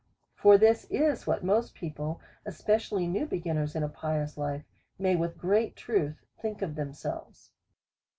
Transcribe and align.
217 0.41 0.41
For 0.41 0.57
tbis 0.57 1.11
is 1.13 1.27
what 1.27 1.43
most 1.43 1.75
people, 1.75 2.19
especially 2.43 3.05
new 3.05 3.27
begin 3.27 3.57
ners 3.57 3.75
in 3.75 3.83
a 3.83 3.87
pious 3.87 4.35
life, 4.35 4.63
may 4.97 5.15
with 5.15 5.37
great 5.37 5.75
truth 5.75 6.25
think 6.41 6.63
of 6.63 6.73
themselves. 6.73 7.51